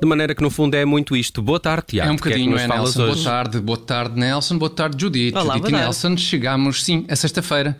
[0.00, 1.42] De maneira que no fundo é muito isto.
[1.42, 2.08] Boa tarde, Tiago.
[2.08, 3.02] É um que bocadinho, que é, falas Nelson?
[3.02, 3.22] hoje?
[3.22, 4.58] Boa tarde, boa tarde, Nelson.
[4.58, 5.36] Boa tarde, Judite.
[5.36, 5.84] Olá, Judite boa e tarde.
[5.84, 7.76] Nelson, chegamos, sim, a sexta-feira.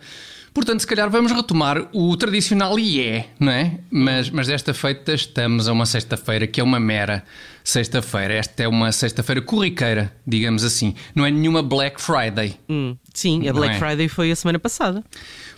[0.53, 3.79] Portanto, se calhar vamos retomar o tradicional e é, não é?
[3.89, 7.23] Mas, mas desta feita estamos a uma sexta-feira que é uma mera
[7.63, 8.33] sexta-feira.
[8.33, 10.95] Esta é uma sexta-feira corriqueira, digamos assim.
[11.15, 12.55] Não é nenhuma Black Friday.
[12.67, 13.77] Hum, sim, a Black é?
[13.77, 15.03] Friday foi a semana passada.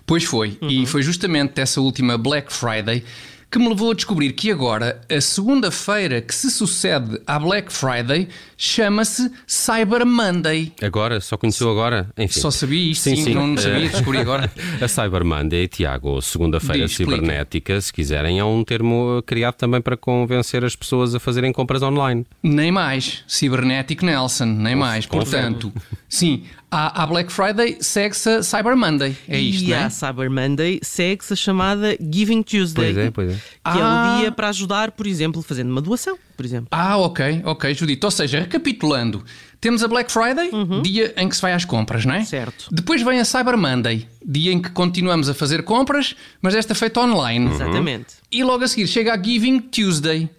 [0.06, 3.04] Pois foi, e foi justamente essa última Black Friday
[3.52, 8.30] que me levou a descobrir que agora a segunda-feira que se sucede à Black Friday
[8.58, 10.72] chama-se Cyber Monday.
[10.82, 12.10] Agora, só conheceu agora?
[12.18, 12.40] Enfim.
[12.40, 14.50] Só sabia isto, sim, não sabia, Eh, descobri agora.
[14.80, 19.98] A Cyber Monday, Tiago, ou segunda-feira cibernética, se quiserem, é um termo criado também para
[19.98, 22.26] convencer as pessoas a fazerem compras online.
[22.42, 25.06] Nem mais, cibernético Nelson, nem mais.
[25.06, 25.42] confere.
[25.56, 25.74] Portanto,
[26.08, 29.16] sim, à, à Black Friday segue-se a Cyber Monday.
[29.28, 29.84] É isto, e não é?
[29.84, 32.94] à Cyber Monday segue-se a chamada Giving Tuesday.
[32.94, 33.41] Pois é, pois é.
[33.64, 34.16] Que Ah.
[34.16, 36.68] é o dia para ajudar, por exemplo, fazendo uma doação, por exemplo.
[36.72, 38.08] Ah, ok, ok, Judito.
[38.08, 39.24] Ou seja, recapitulando,
[39.60, 40.50] temos a Black Friday,
[40.82, 42.24] dia em que se vai às compras, não é?
[42.26, 42.68] Certo.
[42.72, 47.00] Depois vem a Cyber Monday, dia em que continuamos a fazer compras, mas esta feita
[47.02, 47.52] online.
[47.52, 48.08] Exatamente.
[48.32, 50.30] E logo a seguir chega a Giving Tuesday,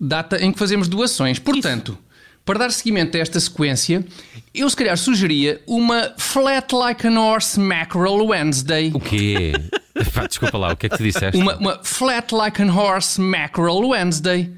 [0.00, 1.38] data em que fazemos doações.
[1.38, 1.98] Portanto,
[2.44, 4.04] para dar seguimento a esta sequência,
[4.54, 8.90] eu se calhar sugeria uma Flat Like an Horse Mackerel Wednesday.
[8.94, 9.52] O quê?
[10.14, 11.36] Pá, desculpa lá, o que é que tu disseste?
[11.40, 14.50] Uma, uma Flat Like an Horse Mackerel Wednesday.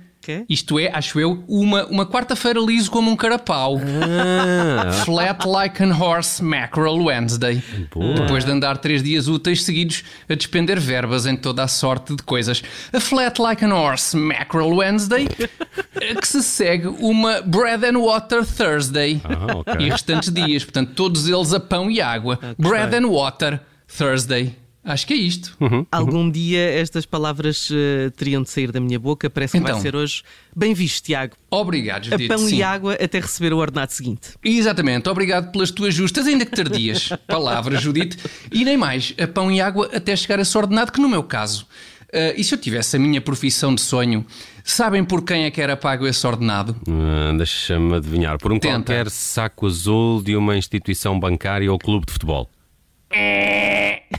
[0.48, 3.76] Isto é, acho eu, uma, uma quarta-feira liso como um carapau.
[3.80, 7.60] Ah, Flat like an horse mackerel Wednesday.
[7.92, 8.14] Boa.
[8.14, 12.22] Depois de andar três dias úteis seguidos a despender verbas em toda a sorte de
[12.22, 12.62] coisas.
[12.92, 15.26] A flat like an horse mackerel Wednesday,
[15.98, 19.20] que se segue uma bread and water Thursday.
[19.24, 19.74] Ah, ok.
[19.80, 22.38] E restantes dias, portanto, todos eles a pão e água.
[22.56, 24.54] bread and water Thursday.
[24.84, 25.56] Acho que é isto.
[25.92, 29.30] Algum dia estas palavras eh, teriam de sair da minha boca.
[29.30, 29.74] Parece que Então.
[29.74, 30.22] vai ser hoje.
[30.56, 31.36] Bem visto, Tiago.
[31.48, 32.28] Obrigado, A Judite.
[32.28, 32.56] pão sim.
[32.56, 34.30] e água até receber o ordenado seguinte.
[34.44, 38.18] Exatamente, obrigado pelas tuas justas, ainda que tardias, palavras, Judite,
[38.50, 41.22] e nem mais, a pão e água até chegar a esse ordenado, que no meu
[41.22, 41.64] caso,
[42.12, 44.26] ah, e se eu tivesse a minha profissão de sonho,
[44.64, 46.74] sabem por quem é que era pago esse ordenado?
[46.88, 48.36] Ah, Deixa-me adivinhar.
[48.38, 48.74] Por um Tenta.
[48.78, 52.50] qualquer saco azul de uma instituição bancária ou clube de futebol.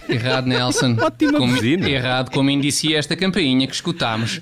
[0.07, 0.95] Errado, Nelson.
[1.01, 1.89] Ótima como, buzina.
[1.89, 4.39] Errado, como indicia esta campainha que escutámos.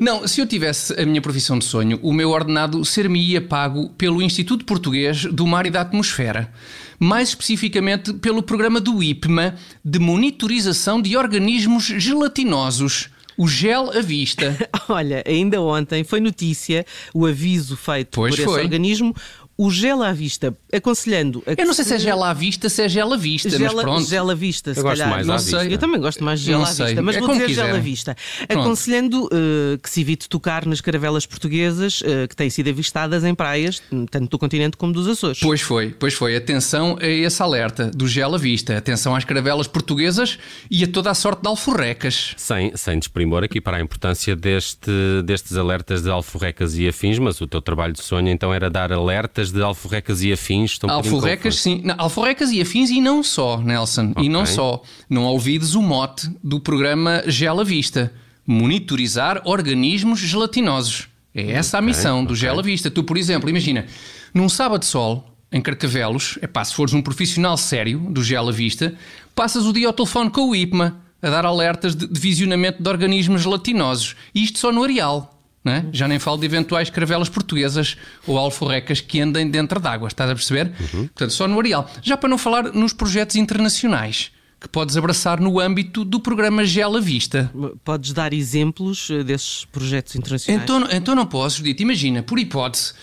[0.00, 4.22] Não, se eu tivesse a minha profissão de sonho, o meu ordenado ser-me-ia pago pelo
[4.22, 6.52] Instituto Português do Mar e da Atmosfera.
[6.98, 13.08] Mais especificamente pelo programa do IPMA de monitorização de organismos gelatinosos.
[13.36, 14.56] O gel à vista.
[14.88, 16.84] Olha, ainda ontem foi notícia
[17.14, 18.62] o aviso feito Pois por esse foi.
[18.62, 19.16] organismo,
[19.64, 22.68] o gel à vista, aconselhando a que Eu não sei se é gel à vista,
[22.68, 24.08] se é gel à vista, mas Gel, pronto.
[24.08, 25.10] gel à vista, se Eu gosto calhar.
[25.14, 25.58] mais Não à sei.
[25.60, 25.72] vista.
[25.74, 26.86] Eu também gosto mais de gel à sei.
[26.86, 28.16] vista, mas É vou dizer gel à vista.
[28.48, 28.60] Pronto.
[28.60, 33.34] Aconselhando eh, que se evite tocar nas caravelas portuguesas eh, que têm sido avistadas em
[33.34, 35.38] praias, tanto do continente como dos Açores.
[35.40, 36.34] Pois foi, pois foi.
[36.36, 38.76] Atenção a esse alerta do gel à vista.
[38.76, 40.38] Atenção às caravelas portuguesas
[40.70, 42.34] e a toda a sorte de alforrecas.
[42.36, 44.90] Sem, sem desprimor aqui para a importância deste,
[45.24, 48.92] destes alertas de alforrecas e afins, mas o teu trabalho de sonho então era dar
[48.92, 50.72] alertas de alforrecas e afins.
[50.72, 51.80] Estou bocadinho Alforrecas, sim.
[51.84, 54.12] Não, alforrecas e afins e não só, Nelson.
[54.18, 54.82] E não só.
[55.08, 58.12] Não olvides o mote do programa Gel à Vista.
[58.46, 61.08] Monitorizar organismos gelatinosos.
[61.34, 62.36] É essa a missão do ok.
[62.36, 62.90] Gel à Vista.
[62.90, 63.86] Tu, por exemplo, imagina,
[64.34, 68.52] num sábado de sol, em Carcavelos, epá, se fores um profissional sério do Gel à
[68.52, 68.94] Vista,
[69.34, 72.88] passas o dia ao telefone com o IPMA a dar alertas de, de visionamento de
[72.88, 74.16] organismos gelatinosos.
[74.34, 75.41] E isto só no areal.
[75.64, 75.86] Não é?
[75.92, 77.96] Já nem falo de eventuais caravelas portuguesas
[78.26, 80.72] ou alforrecas que andem dentro d'água, estás a perceber?
[80.90, 81.88] Portanto, só no areal.
[82.02, 86.96] Já para não falar nos projetos internacionais que podes abraçar no âmbito do programa Gel
[86.96, 87.50] à Vista.
[87.84, 90.62] Podes dar exemplos eh, desses projetos internacionais?
[90.62, 91.82] Então, então não posso, Judite.
[91.82, 92.94] Imagina, por hipótese,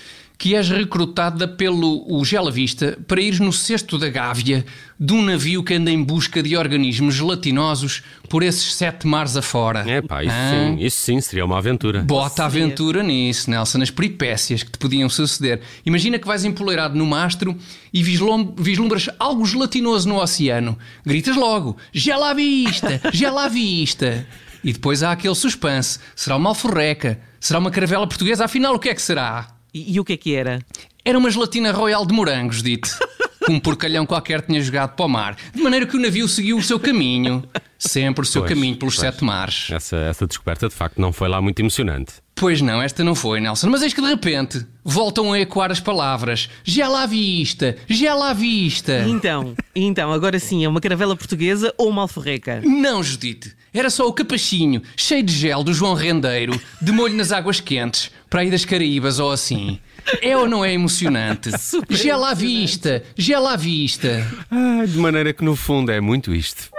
[0.41, 4.65] que és recrutada pelo o Gel à Vista para ires no cesto da Gávea
[4.97, 9.79] de um navio que anda em busca de organismos gelatinosos por esses sete mares afora.
[9.85, 10.51] É pá, isso, Ah.
[10.77, 12.03] sim, isso sim seria uma aventura.
[12.03, 15.59] Bota aventura nisso, Nelson, nas peripécias que te podiam suceder.
[15.85, 17.53] Imagina que vais empoleirado no mastro
[17.93, 20.77] e vislum- vislumbras algo gelatinoso no oceano.
[21.05, 24.25] Gritas logo: gel à vista, gel à vista.
[24.63, 27.19] E depois há aquele suspense: será uma alforreca?
[27.41, 28.45] Será uma caravela portuguesa?
[28.45, 29.58] Afinal, o que é que será?
[29.73, 30.59] E, e o que é que era?
[31.03, 32.89] Era uma gelatina royal de morangos, dito.
[33.45, 35.35] Que um porcalhão qualquer tinha jogado para o mar.
[35.55, 37.41] De maneira que o navio seguiu o seu caminho.
[37.79, 39.07] Sempre o seu Pois, caminho pelos pois.
[39.07, 39.69] sete mares.
[39.71, 42.15] Essa, essa descoberta de facto não foi lá muito emocionante.
[42.35, 43.69] Pois não, esta não foi, Nelson.
[43.69, 48.33] Mas eis que de repente voltam a ecoar as palavras: gela à vista, gela à
[48.33, 49.05] vista.
[49.07, 52.61] Então, então, agora sim, é uma caravela portuguesa ou uma alforreca?
[52.63, 53.55] Não, Judite.
[53.73, 58.09] Era só o capachinho, cheio de gel do João Rendeiro, de molho nas águas quentes,
[58.29, 59.79] para aí das Caraíbas ou assim.
[60.21, 61.51] É ou não é emocionante?
[61.59, 64.25] Super gel à vista, gel à vista.
[64.49, 66.71] Ah, de maneira que no fundo é muito isto.